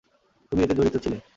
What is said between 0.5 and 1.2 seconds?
এতে জড়িত ছিলে।